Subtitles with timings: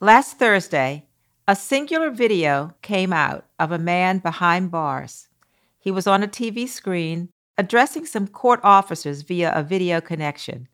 [0.00, 1.06] Last Thursday,
[1.48, 5.26] a singular video came out of a man behind bars.
[5.76, 10.68] He was on a TV screen addressing some court officers via a video connection,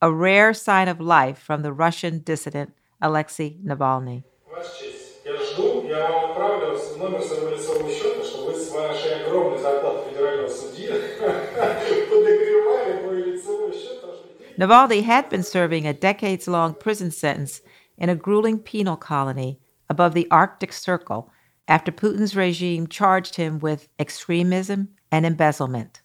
[0.00, 2.72] a rare sign of life from the Russian dissident
[3.02, 4.24] Alexei Navalny.
[14.58, 17.60] Navalny had been serving a decades long prison sentence
[17.96, 21.30] in a grueling penal colony above the Arctic Circle
[21.68, 26.00] after Putin's regime charged him with extremism and embezzlement.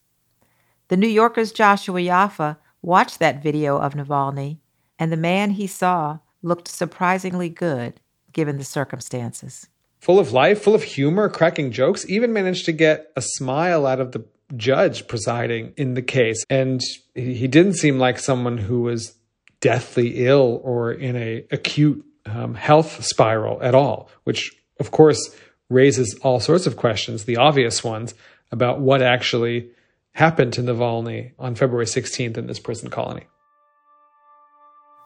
[0.89, 4.59] The New Yorker's Joshua Yaffa watched that video of Navalny,
[4.99, 7.99] and the man he saw looked surprisingly good
[8.31, 9.67] given the circumstances.
[9.99, 13.99] Full of life, full of humor, cracking jokes, even managed to get a smile out
[13.99, 14.23] of the
[14.55, 16.43] judge presiding in the case.
[16.49, 16.79] And
[17.15, 19.16] he didn't seem like someone who was
[19.61, 25.35] deathly ill or in a acute um, health spiral at all, which of course
[25.69, 28.13] raises all sorts of questions, the obvious ones
[28.51, 29.69] about what actually
[30.13, 33.27] happened to Navalny on February 16th in this prison colony.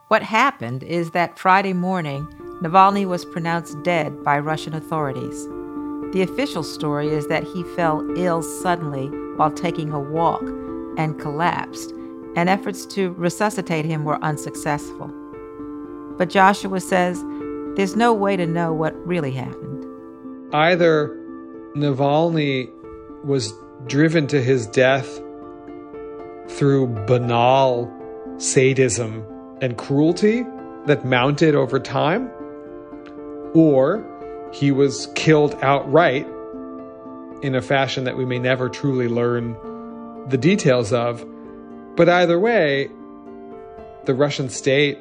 [0.08, 2.28] What happened is that Friday morning,
[2.62, 5.48] Navalny was pronounced dead by Russian authorities.
[6.14, 10.44] The official story is that he fell ill suddenly while taking a walk
[10.98, 11.94] and collapsed,
[12.36, 15.08] and efforts to resuscitate him were unsuccessful.
[16.18, 17.24] But Joshua says
[17.76, 19.86] there's no way to know what really happened.
[20.54, 21.10] Either
[21.76, 22.70] Navalny
[23.24, 23.54] was
[23.88, 25.20] driven to his death
[26.50, 27.92] through banal
[28.38, 29.26] sadism
[29.62, 30.44] and cruelty
[30.86, 32.30] that mounted over time,
[33.54, 34.06] or
[34.54, 36.28] he was killed outright
[37.42, 39.56] in a fashion that we may never truly learn
[40.28, 41.26] the details of.
[41.96, 42.90] But either way,
[44.06, 44.98] the Russian state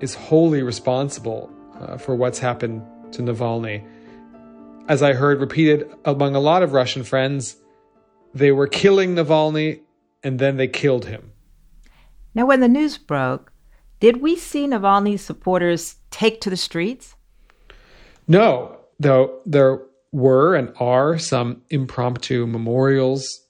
[0.00, 2.82] is wholly responsible uh, for what's happened
[3.12, 3.86] to Navalny.
[4.88, 7.56] As I heard repeated among a lot of Russian friends,
[8.34, 9.80] they were killing Navalny
[10.22, 11.32] and then they killed him.
[12.34, 13.52] Now, when the news broke,
[14.00, 17.14] did we see Navalny's supporters take to the streets?
[18.28, 19.80] No, though there
[20.12, 23.46] were and are some impromptu memorials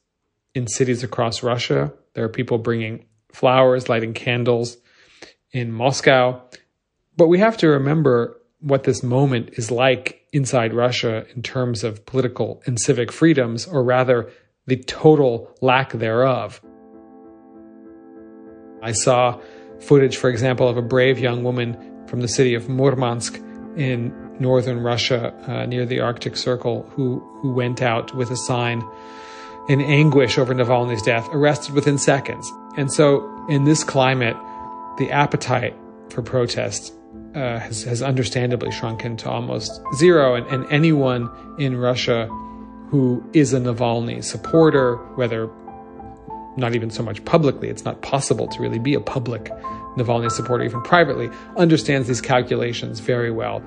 [0.55, 1.93] in cities across Russia.
[2.17, 4.79] There are people bringing flowers, lighting candles
[5.53, 6.41] in Moscow.
[7.15, 12.07] But we have to remember what this moment is like inside Russia in terms of
[12.07, 14.31] political and civic freedoms, or rather,
[14.67, 16.63] the total lack thereof.
[18.83, 19.39] I saw
[19.81, 23.39] footage, for example, of a brave young woman from the city of Murmansk
[23.77, 28.83] in northern Russia uh, near the Arctic Circle who, who went out with a sign
[29.69, 32.51] in anguish over Navalny's death, arrested within seconds.
[32.77, 34.37] And so, in this climate,
[34.99, 35.75] the appetite
[36.11, 36.93] for protest
[37.35, 40.35] uh, has, has understandably shrunken to almost zero.
[40.35, 42.27] And, and anyone in Russia
[42.89, 45.51] who is a Navalny supporter, whether
[46.57, 49.51] not even so much publicly, it's not possible to really be a public
[49.97, 53.63] Navalny supporter, even privately, understands these calculations very well.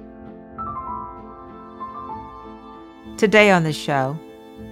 [3.17, 4.17] Today on the show,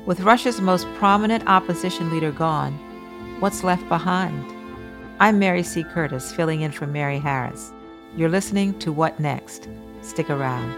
[0.07, 2.71] with Russia's most prominent opposition leader gone,
[3.41, 4.41] what's left behind?
[5.19, 5.83] I'm Mary C.
[5.83, 7.73] Curtis, filling in for Mary Harris.
[8.15, 9.67] You're listening to What Next?
[10.01, 10.73] Stick around.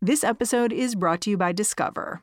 [0.00, 2.22] This episode is brought to you by Discover.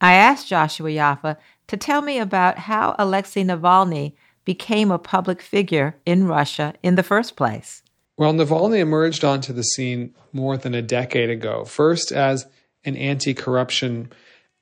[0.00, 1.36] I asked Joshua Yaffa
[1.66, 4.14] to tell me about how Alexei Navalny
[4.44, 7.82] became a public figure in Russia in the first place.
[8.16, 12.46] Well, Navalny emerged onto the scene more than a decade ago, first as
[12.84, 14.10] an anti corruption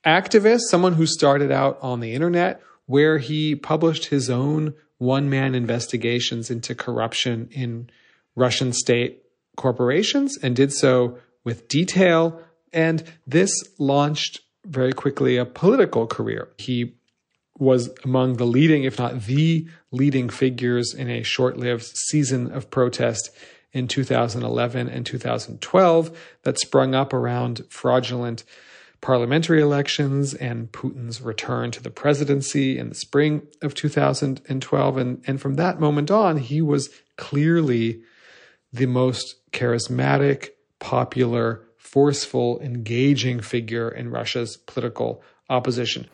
[0.05, 5.55] activist, someone who started out on the internet, where he published his own one man
[5.55, 7.89] investigations into corruption in
[8.35, 9.23] Russian state
[9.55, 12.41] corporations and did so with detail.
[12.71, 16.49] And this launched very quickly a political career.
[16.57, 16.95] He
[17.57, 22.71] was among the leading, if not the leading figures in a short lived season of
[22.71, 23.29] protest
[23.71, 28.43] in 2011 and 2012 that sprung up around fraudulent
[29.01, 34.97] parliamentary elections and Putin's return to the presidency in the spring of 2012.
[34.97, 38.01] And, and from that moment on, he was clearly
[38.73, 46.07] the most charismatic, popular, forceful, engaging figure in Russia's political opposition.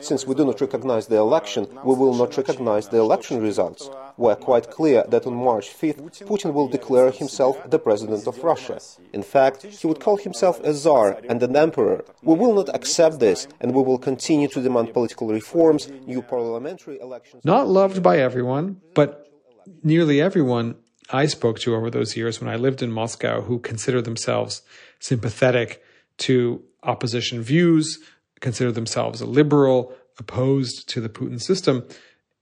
[0.00, 3.90] Since we do not recognize the election, we will not recognize the election results.
[4.16, 8.42] We are quite clear that on March 5th, Putin will declare himself the president of
[8.42, 8.80] Russia.
[9.12, 12.04] In fact, he would call himself a czar and an emperor.
[12.22, 16.98] We will not accept this, and we will continue to demand political reforms, new parliamentary
[16.98, 17.44] elections.
[17.44, 19.28] Not loved by everyone, but
[19.82, 20.76] nearly everyone
[21.10, 24.62] I spoke to over those years when I lived in Moscow who consider themselves
[25.00, 25.82] sympathetic
[26.18, 27.98] to opposition views,
[28.40, 31.86] consider themselves a liberal, opposed to the Putin system.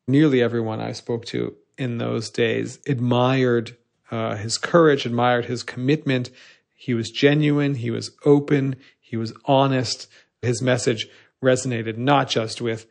[0.08, 3.76] Nearly everyone I spoke to in those days admired
[4.10, 6.30] uh, his courage, admired his commitment.
[6.74, 10.08] He was genuine, he was open, he was honest.
[10.42, 11.08] His message
[11.42, 12.86] resonated not just with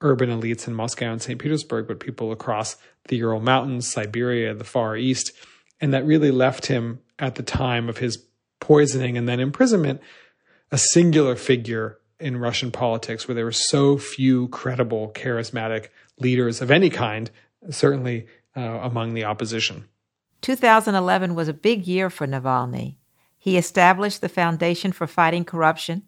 [0.00, 1.38] urban elites in Moscow and St.
[1.38, 2.76] Petersburg, but people across
[3.08, 5.32] the Ural Mountains, Siberia, the Far East.
[5.80, 8.24] And that really left him at the time of his
[8.60, 10.00] poisoning and then imprisonment
[10.70, 16.70] a singular figure in Russian politics where there were so few credible, charismatic leaders of
[16.70, 17.30] any kind,
[17.70, 19.84] certainly uh, among the opposition.
[20.42, 22.96] 2011 was a big year for Navalny.
[23.38, 26.02] He established the Foundation for Fighting Corruption,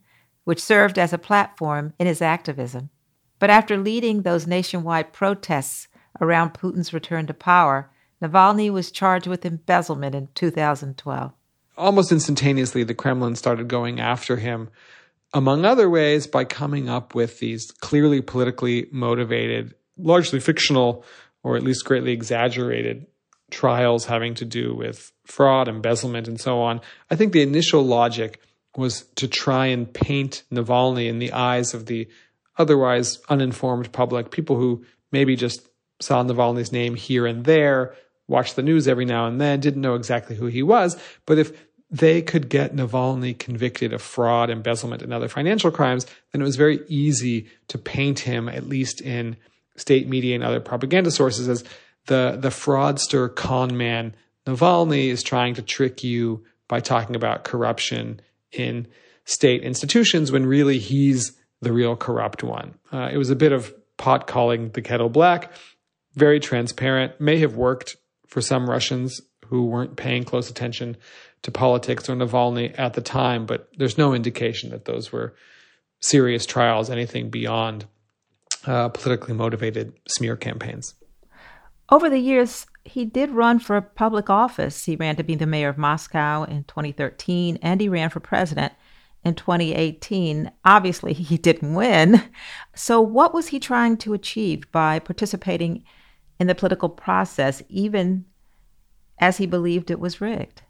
[0.44, 2.90] which served as a platform in his activism.
[3.40, 5.88] But after leading those nationwide protests
[6.20, 7.90] around Putin's return to power,
[8.22, 11.32] Navalny was charged with embezzlement in 2012.
[11.76, 14.68] Almost instantaneously, the Kremlin started going after him
[15.32, 21.04] among other ways, by coming up with these clearly politically motivated, largely fictional,
[21.42, 23.06] or at least greatly exaggerated
[23.50, 26.80] trials having to do with fraud, embezzlement, and so on.
[27.10, 28.40] I think the initial logic
[28.76, 32.08] was to try and paint Navalny in the eyes of the
[32.60, 35.66] otherwise uninformed public, people who maybe just
[36.00, 37.94] saw Navalny's name here and there,
[38.28, 40.96] watched the news every now and then, didn't know exactly who he was.
[41.26, 41.52] But if
[41.90, 46.56] they could get Navalny convicted of fraud, embezzlement, and other financial crimes, then it was
[46.56, 49.36] very easy to paint him, at least in
[49.76, 51.64] state media and other propaganda sources, as
[52.06, 54.14] the, the fraudster con man.
[54.46, 58.20] Navalny is trying to trick you by talking about corruption
[58.52, 58.86] in
[59.24, 62.74] state institutions when really he's the real corrupt one.
[62.92, 65.52] Uh, it was a bit of pot calling the kettle black,
[66.14, 67.96] very transparent, may have worked
[68.26, 70.96] for some Russians who weren't paying close attention
[71.42, 75.34] to politics or Navalny at the time, but there's no indication that those were
[76.00, 77.86] serious trials, anything beyond
[78.66, 80.94] uh, politically motivated smear campaigns.
[81.90, 84.84] Over the years, he did run for public office.
[84.84, 88.72] He ran to be the mayor of Moscow in 2013, and he ran for president
[89.24, 90.50] in 2018.
[90.64, 92.22] Obviously, he didn't win.
[92.74, 95.84] So, what was he trying to achieve by participating
[96.38, 98.24] in the political process, even
[99.18, 100.62] as he believed it was rigged?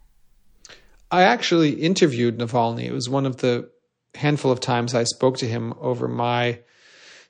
[1.09, 2.85] I actually interviewed Navalny.
[2.85, 3.69] It was one of the
[4.15, 6.59] handful of times I spoke to him over my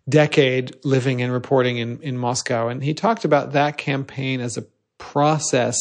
[0.10, 2.68] decade living and reporting in, in Moscow.
[2.68, 4.66] And he talked about that campaign as a
[4.98, 5.78] process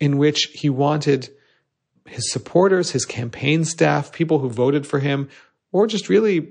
[0.00, 1.28] in which he wanted
[2.06, 5.28] his supporters, his campaign staff, people who voted for him,
[5.72, 6.48] or just really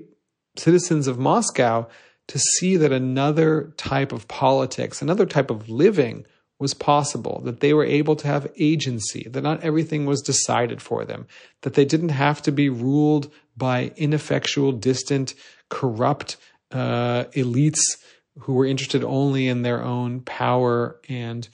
[0.56, 1.86] citizens of Moscow
[2.28, 6.24] to see that another type of politics, another type of living
[6.58, 11.04] was possible, that they were able to have agency, that not everything was decided for
[11.04, 11.26] them,
[11.62, 15.34] that they didn't have to be ruled by ineffectual, distant,
[15.70, 16.36] corrupt
[16.70, 17.80] uh, elites
[18.38, 21.48] who were interested only in their own power and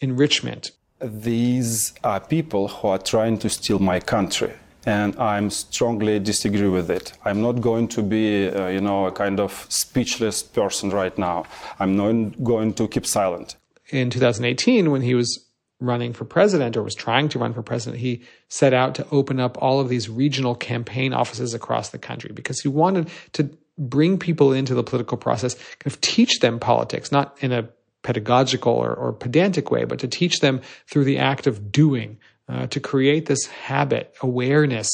[0.00, 0.70] enrichment.
[1.00, 4.52] These are people who are trying to steal my country
[4.86, 7.12] and I'm strongly disagree with it.
[7.24, 11.44] I'm not going to be, uh, you know, a kind of speechless person right now.
[11.78, 13.56] I'm not going to keep silent
[13.90, 15.44] in 2018 when he was
[15.80, 19.40] running for president or was trying to run for president, he set out to open
[19.40, 24.18] up all of these regional campaign offices across the country because he wanted to bring
[24.18, 27.66] people into the political process, kind of teach them politics, not in a
[28.02, 32.66] pedagogical or, or pedantic way, but to teach them through the act of doing, uh,
[32.68, 34.88] to create this habit, awareness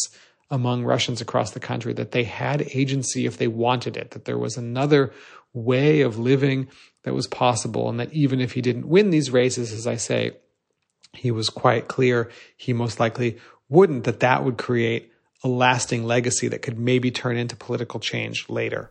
[0.50, 4.38] among Russians across the country that they had agency if they wanted it, that there
[4.38, 5.12] was another
[5.52, 6.68] way of living
[7.04, 10.36] that was possible, and that even if he didn't win these races, as I say,
[11.12, 16.48] he was quite clear he most likely wouldn't, that that would create a lasting legacy
[16.48, 18.90] that could maybe turn into political change later.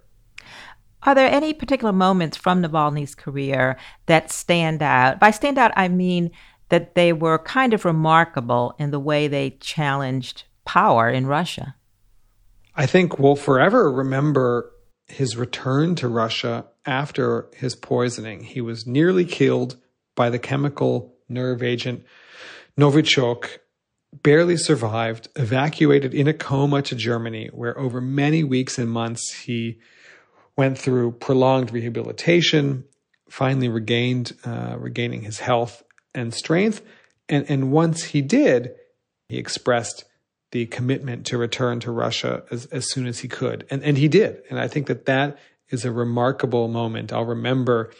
[1.06, 5.20] Are there any particular moments from Navalny's career that stand out?
[5.20, 6.32] By stand out, I mean
[6.70, 11.76] that they were kind of remarkable in the way they challenged power in Russia.
[12.76, 14.72] I think we'll forever remember
[15.08, 18.44] his return to Russia after his poisoning.
[18.44, 19.78] He was nearly killed
[20.16, 22.04] by the chemical nerve agent
[22.78, 23.60] Novichok,
[24.24, 29.80] barely survived, evacuated in a coma to Germany, where over many weeks and months he
[30.58, 32.86] went through prolonged rehabilitation,
[33.30, 35.84] finally regained uh, regaining his health
[36.14, 36.82] and strength,
[37.30, 38.76] and and once he did,
[39.30, 40.06] he expressed
[40.52, 44.08] the commitment to return to Russia as, as soon as he could, and and he
[44.08, 45.38] did, and I think that that
[45.70, 47.12] is a remarkable moment.
[47.12, 47.92] I'll remember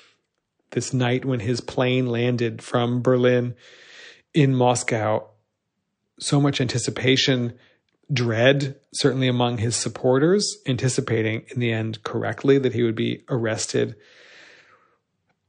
[0.72, 3.56] this night when his plane landed from Berlin
[4.34, 5.28] in Moscow.
[6.20, 7.58] So much anticipation
[8.12, 13.96] dread, certainly among his supporters, anticipating in the end correctly that he would be arrested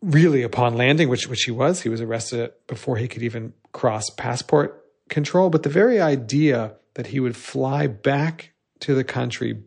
[0.02, 1.82] really upon landing, which, which he was.
[1.82, 5.50] He was arrested before he could even cross passport control.
[5.50, 9.62] But the very idea that he would fly back to the country,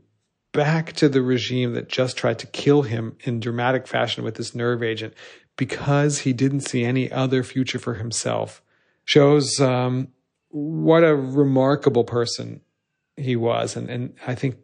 [0.52, 4.56] back to the regime that just tried to kill him in dramatic fashion with this
[4.56, 5.14] nerve agent
[5.56, 8.62] because he didn't see any other future for himself
[9.04, 10.08] shows um,
[10.50, 12.62] what a remarkable person
[13.20, 13.76] he was.
[13.76, 14.58] And, and I think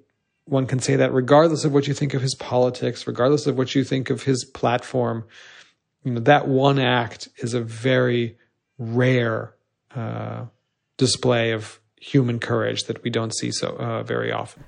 [0.45, 3.75] one can say that regardless of what you think of his politics, regardless of what
[3.75, 5.25] you think of his platform,
[6.03, 8.37] you know, that one act is a very
[8.77, 9.55] rare
[9.95, 10.45] uh,
[10.97, 14.63] display of human courage that we don't see so uh, very often.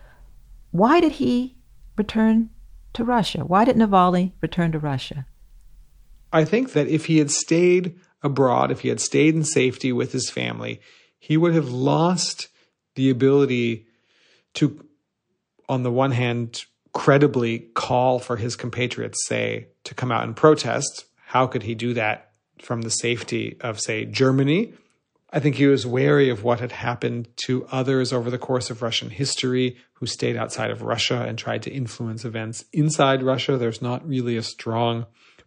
[0.71, 1.57] Why did he
[1.95, 2.49] return
[2.93, 3.41] to Russia?
[3.45, 5.27] Why did Navalny return to Russia?
[6.33, 10.11] I think that if he had stayed abroad, if he had stayed in safety with
[10.11, 10.81] his family,
[11.19, 12.47] he would have lost
[12.97, 13.85] the ability
[14.55, 14.83] to,
[15.69, 21.05] on the one hand, credibly call for his compatriots, say, to come out and protest.
[21.27, 24.73] How could he do that from the safety of, say, Germany?
[25.31, 28.81] I think he was wary of what had happened to others over the course of
[28.81, 33.57] Russian history who stayed outside of Russia and tried to influence events inside Russia.
[33.57, 35.05] There's not really a strong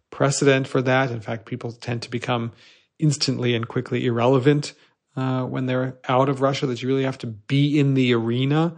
[0.09, 1.11] precedent for that.
[1.11, 2.53] In fact, people tend to become
[2.97, 4.73] instantly and quickly irrelevant
[5.15, 8.75] uh, when they're out of Russia, that you really have to be in the arena.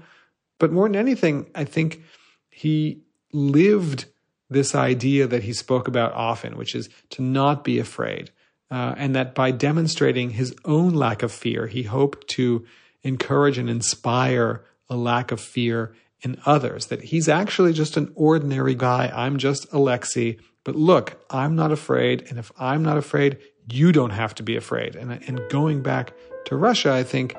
[0.59, 2.01] But more than anything, I think
[2.49, 4.05] he lived
[4.49, 8.31] this idea that he spoke about often, which is to not be afraid.
[8.71, 12.65] Uh, and that by demonstrating his own lack of fear, he hoped to
[13.03, 16.87] encourage and inspire a lack of fear in others.
[16.87, 19.11] That he's actually just an ordinary guy.
[19.13, 20.37] I'm just Alexei.
[20.63, 22.25] But look, I'm not afraid.
[22.29, 23.37] And if I'm not afraid,
[23.69, 24.95] you don't have to be afraid.
[24.95, 26.13] And, and going back
[26.45, 27.35] to Russia, I think,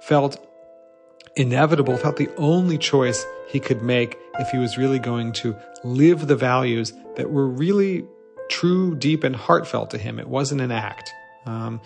[0.00, 0.36] felt
[1.36, 6.26] inevitable, felt the only choice he could make if he was really going to live
[6.26, 8.04] the values that were really
[8.50, 10.18] true, deep, and heartfelt to him.
[10.18, 11.12] It wasn't an act.
[11.46, 11.80] Um,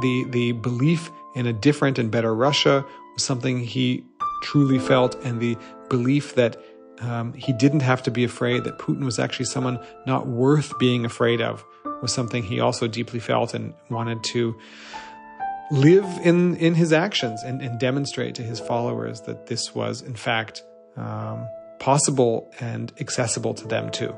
[0.00, 4.04] the the belief in a different and better Russia was something he
[4.42, 5.56] truly felt, and the
[5.88, 6.56] belief that
[7.00, 11.04] um, he didn't have to be afraid, that Putin was actually someone not worth being
[11.04, 11.64] afraid of,
[12.02, 14.56] was something he also deeply felt and wanted to
[15.70, 20.14] live in, in his actions and, and demonstrate to his followers that this was, in
[20.14, 20.62] fact,
[20.96, 21.46] um,
[21.78, 24.14] possible and accessible to them too.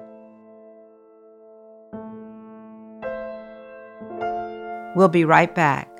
[4.96, 6.00] We'll be right back.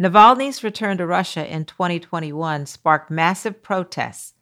[0.00, 4.32] Navalny's return to Russia in 2021 sparked massive protests,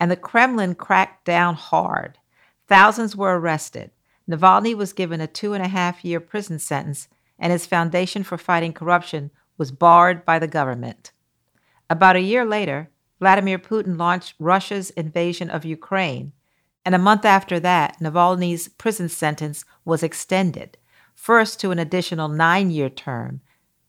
[0.00, 2.18] and the Kremlin cracked down hard.
[2.66, 3.90] Thousands were arrested
[4.26, 8.38] Navalny was given a two and a half year prison sentence, and his foundation for
[8.38, 11.12] fighting corruption was barred by the government.
[11.90, 12.88] About a year later,
[13.18, 16.32] Vladimir Putin launched Russia's invasion of Ukraine,
[16.86, 20.78] and a month after that, Navalny's prison sentence was extended,
[21.14, 23.42] first to an additional nine year term,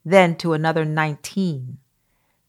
[0.06, 1.78] then to another 19.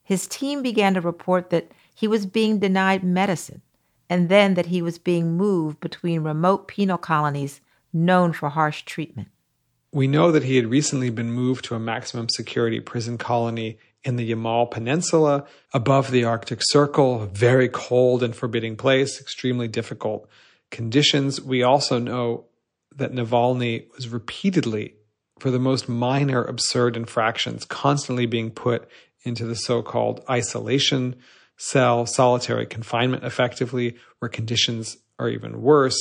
[0.02, 3.62] His team began to report that he was being denied medicine,
[4.10, 7.60] and then that he was being moved between remote penal colonies
[7.92, 9.28] known for harsh treatment.
[9.92, 14.16] We know that he had recently been moved to a maximum security prison colony in
[14.16, 20.28] the Yamal Peninsula above the Arctic Circle, a very cold and forbidding place, extremely difficult
[20.70, 21.40] conditions.
[21.40, 22.46] We also know
[22.96, 24.96] that Navalny was repeatedly,
[25.44, 28.88] for the most minor absurd infractions, constantly being put
[29.24, 31.14] into the so called isolation
[31.58, 35.98] cell, solitary confinement, effectively, where conditions are even worse.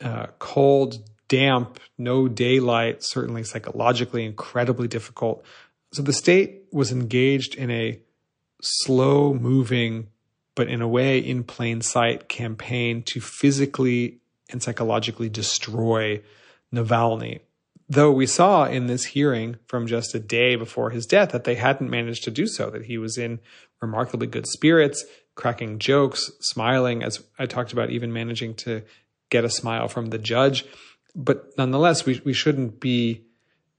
[0.00, 5.44] Uh, cold, damp, no daylight, certainly psychologically incredibly difficult.
[5.92, 7.98] So the state was engaged in a
[8.62, 10.10] slow moving,
[10.54, 16.22] but in a way in plain sight campaign to physically and psychologically destroy
[16.72, 17.40] Navalny.
[17.90, 21.56] Though we saw in this hearing from just a day before his death that they
[21.56, 23.40] hadn't managed to do so, that he was in
[23.82, 25.04] remarkably good spirits,
[25.34, 28.82] cracking jokes, smiling, as I talked about, even managing to
[29.28, 30.64] get a smile from the judge
[31.14, 33.24] but nonetheless, we, we shouldn't be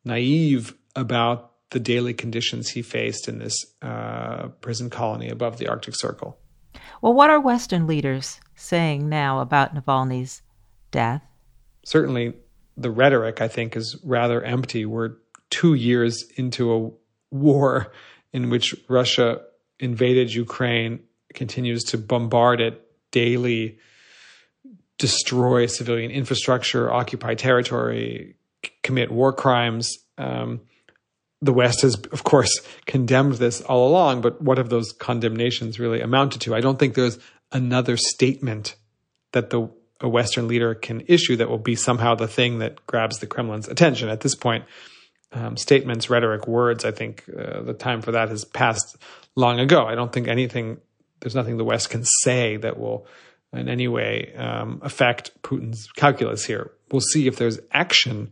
[0.03, 5.95] naive about the daily conditions he faced in this uh, prison colony above the Arctic
[5.95, 6.37] Circle.
[7.01, 10.41] Well, what are Western leaders saying now about Navalny's
[10.91, 11.23] death?
[11.85, 12.33] Certainly,
[12.77, 14.85] the rhetoric, I think, is rather empty.
[14.85, 15.15] We're
[15.49, 17.91] two years into a war
[18.33, 19.41] in which Russia
[19.79, 21.01] invaded Ukraine,
[21.33, 22.81] continues to bombard it
[23.11, 23.79] daily,
[24.97, 29.97] destroy civilian infrastructure, occupy territory, c- commit war crimes.
[30.17, 30.61] Um,
[31.41, 35.99] the West has, of course, condemned this all along, but what have those condemnations really
[35.99, 36.53] amounted to?
[36.53, 37.17] I don't think there's
[37.51, 38.75] another statement
[39.31, 39.69] that the
[40.01, 43.67] a Western leader can issue that will be somehow the thing that grabs the Kremlin's
[43.67, 44.09] attention.
[44.09, 44.65] At this point,
[45.31, 48.97] um, statements, rhetoric, words, I think uh, the time for that has passed
[49.35, 49.85] long ago.
[49.85, 50.79] I don't think anything,
[51.21, 53.07] there's nothing the West can say that will
[53.53, 56.71] in any way um, affect Putin's calculus here.
[56.91, 58.31] We'll see if there's action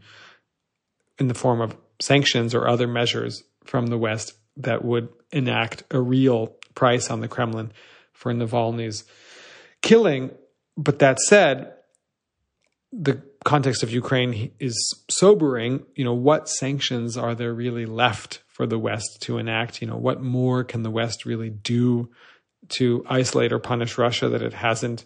[1.19, 6.01] in the form of sanctions or other measures from the West that would enact a
[6.01, 7.71] real price on the Kremlin
[8.13, 9.03] for Navalny's
[9.82, 10.32] killing.
[10.79, 11.73] But that said,
[12.93, 15.83] the context of Ukraine is sobering.
[15.95, 19.81] You know, what sanctions are there really left for the West to enact?
[19.81, 22.09] You know, what more can the West really do
[22.69, 25.03] to isolate or punish Russia that it hasn't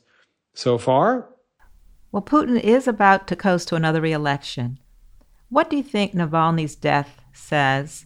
[0.54, 1.28] so far.
[2.12, 4.80] Well, Putin is about to coast to another reelection.
[5.50, 8.06] What do you think Navalny's death says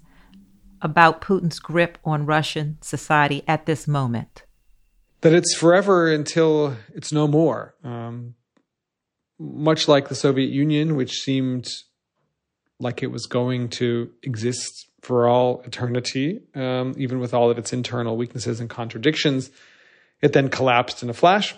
[0.81, 4.43] about Putin's grip on Russian society at this moment?
[5.21, 7.73] That it's forever until it's no more.
[7.83, 8.35] Um,
[9.39, 11.67] much like the Soviet Union, which seemed
[12.79, 17.73] like it was going to exist for all eternity, um, even with all of its
[17.73, 19.49] internal weaknesses and contradictions.
[20.21, 21.55] It then collapsed in a flash.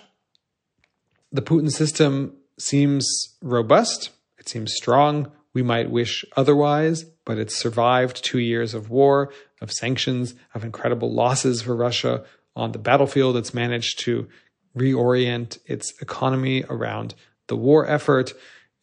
[1.32, 3.06] The Putin system seems
[3.42, 5.32] robust, it seems strong.
[5.52, 11.12] We might wish otherwise, but it's survived two years of war, of sanctions, of incredible
[11.12, 12.24] losses for Russia
[12.56, 13.36] on the battlefield.
[13.36, 14.28] It's managed to
[14.76, 17.14] reorient its economy around
[17.48, 18.32] the war effort.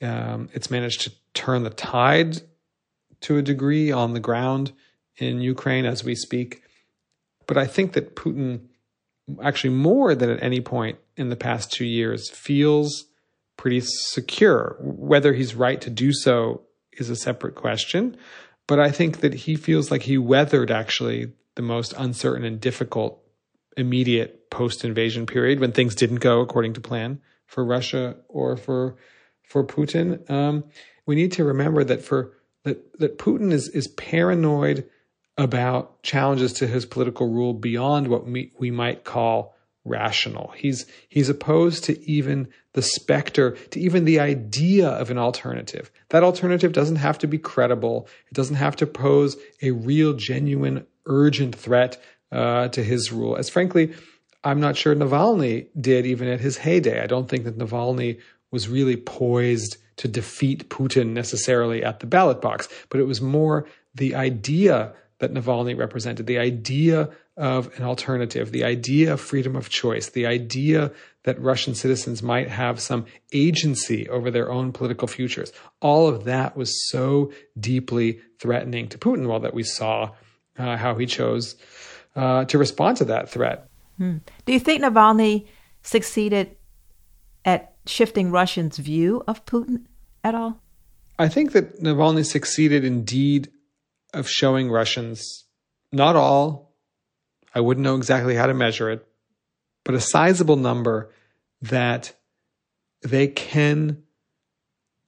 [0.02, 2.42] Um, it's managed to turn the tide
[3.22, 4.72] to a degree on the ground
[5.18, 6.64] in Ukraine as we speak.
[7.48, 8.68] But I think that Putin,
[9.42, 13.06] actually more than at any point in the past two years, feels
[13.56, 14.78] pretty secure.
[14.80, 18.18] Whether he's right to do so is a separate question.
[18.68, 23.24] But I think that he feels like he weathered actually the most uncertain and difficult
[23.78, 28.98] immediate post invasion period when things didn't go according to plan for Russia or for
[29.44, 30.30] for Putin.
[30.30, 30.66] Um,
[31.06, 34.90] we need to remember that for that that Putin is is paranoid
[35.38, 40.52] about challenges to his political rule beyond what we, we might call rational.
[40.56, 45.92] He's he's opposed to even the specter, to even the idea of an alternative.
[46.10, 48.08] That alternative doesn't have to be credible.
[48.30, 53.36] It doesn't have to pose a real, genuine, urgent threat uh, to his rule.
[53.36, 53.94] As frankly,
[54.44, 57.02] I'm not sure Navalny did even at his heyday.
[57.02, 58.20] I don't think that Navalny
[58.52, 63.68] was really poised to defeat Putin necessarily at the ballot box, but it was more
[63.96, 69.70] the idea that Navalny represented, the idea of an alternative, the idea of freedom of
[69.70, 70.92] choice, the idea
[71.24, 75.52] that Russian citizens might have some agency over their own political futures.
[75.82, 80.12] All of that was so deeply threatening to Putin, well, that we saw
[80.58, 81.56] uh, how he chose
[82.18, 83.70] uh, to respond to that threat.
[83.98, 84.18] Hmm.
[84.46, 85.48] Do you think Navalny
[85.84, 86.58] succeeded
[87.46, 89.86] at shifting Russians' view of Putin
[90.24, 90.62] at all?
[91.20, 93.50] I think that Navalny succeeded indeed
[94.14, 95.46] of showing Russians,
[95.92, 96.76] not all,
[97.54, 99.08] I wouldn't know exactly how to measure it,
[99.84, 101.12] but a sizable number
[101.62, 102.14] that
[103.02, 104.04] they can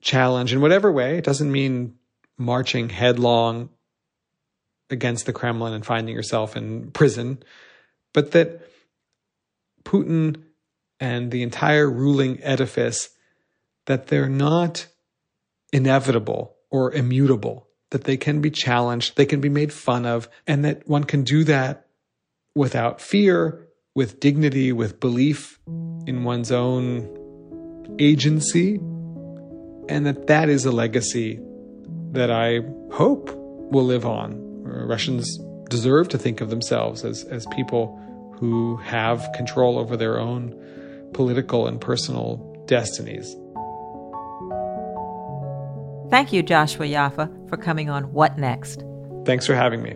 [0.02, 1.18] challenge in whatever way.
[1.18, 1.96] It doesn't mean
[2.38, 3.70] marching headlong
[4.90, 7.44] against the Kremlin and finding yourself in prison,
[8.14, 8.62] but that
[9.84, 10.44] Putin
[11.00, 13.10] and the entire ruling edifice
[13.86, 14.88] that they're not
[15.72, 20.66] inevitable or immutable, that they can be challenged, they can be made fun of, and
[20.66, 21.88] that one can do that
[22.56, 25.60] without fear, with dignity, with belief
[26.06, 28.76] in one's own agency,
[29.90, 31.40] and that that is a legacy
[32.12, 32.60] that I
[32.92, 33.32] hope
[33.72, 34.49] will live on.
[34.70, 35.38] Uh, Russians
[35.70, 38.00] deserve to think of themselves as, as people
[38.36, 40.56] who have control over their own
[41.14, 43.36] political and personal destinies.
[46.10, 48.84] Thank you, Joshua Yaffa, for coming on What Next?
[49.26, 49.96] Thanks for having me.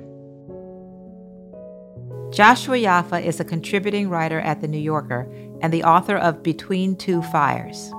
[2.31, 5.31] Joshua Yaffa is a contributing writer at The New Yorker
[5.61, 7.91] and the author of Between Two Fires.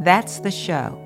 [0.00, 0.98] That's the show.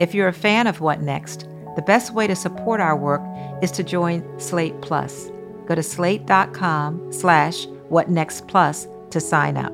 [0.00, 1.46] If you're a fan of What Next,
[1.78, 3.22] the best way to support our work
[3.62, 5.30] is to join Slate Plus.
[5.66, 9.72] Go to slate.com slash whatnextplus to sign up.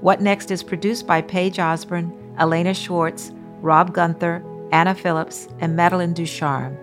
[0.00, 6.14] What Next is produced by Paige Osburn, Elena Schwartz, Rob Gunther, Anna Phillips, and Madeline
[6.14, 6.78] Ducharme.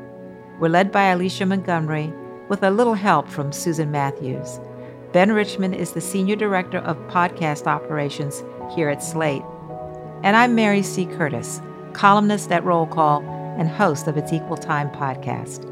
[0.60, 2.14] We're led by Alicia Montgomery
[2.48, 4.60] with a little help from Susan Matthews.
[5.12, 8.44] Ben Richmond is the Senior Director of Podcast Operations
[8.76, 9.42] here at Slate.
[10.22, 11.08] And I'm Mary C.
[11.08, 11.62] Curtis,
[11.94, 13.24] columnist at Roll Call
[13.58, 15.72] and host of its Equal Time podcast.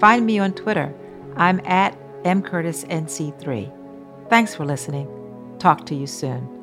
[0.00, 0.94] Find me on Twitter.
[1.36, 4.28] I'm at mcurtisnc3.
[4.28, 5.08] Thanks for listening.
[5.58, 6.59] Talk to you soon.